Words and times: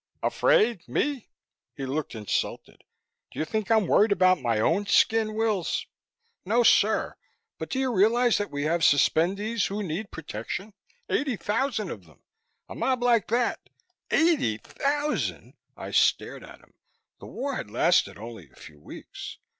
"Afraid? 0.23 0.87
Me?" 0.87 1.29
He 1.75 1.85
looked 1.85 2.15
insulted. 2.15 2.83
"Do 3.29 3.37
you 3.37 3.45
think 3.45 3.69
I'm 3.69 3.85
worried 3.85 4.11
about 4.11 4.41
my 4.41 4.59
own 4.59 4.87
skin, 4.87 5.35
Wills? 5.35 5.85
No, 6.43 6.63
sir. 6.63 7.17
But 7.59 7.69
do 7.69 7.77
you 7.77 7.93
realize 7.93 8.39
that 8.39 8.49
we 8.49 8.63
have 8.63 8.81
suspendees 8.81 9.67
here 9.67 9.77
who 9.77 9.83
need 9.83 10.09
protection? 10.09 10.73
Eighty 11.07 11.37
thousand 11.37 11.91
of 11.91 12.05
them. 12.05 12.23
A 12.67 12.73
mob 12.73 13.03
like 13.03 13.27
that" 13.27 13.59
"Eighty 14.11 14.57
thousand?" 14.57 15.53
I 15.77 15.91
stared 15.91 16.43
at 16.43 16.61
him. 16.61 16.73
The 17.19 17.27
war 17.27 17.55
had 17.55 17.69
lasted 17.69 18.17
only 18.17 18.49
a 18.49 18.55
few 18.59 18.79
weeks! 18.81 19.37